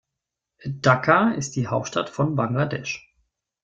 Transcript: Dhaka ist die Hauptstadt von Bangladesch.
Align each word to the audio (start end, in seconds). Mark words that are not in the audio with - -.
Dhaka 0.65 1.29
ist 1.33 1.55
die 1.55 1.67
Hauptstadt 1.67 2.09
von 2.09 2.33
Bangladesch. 2.35 3.13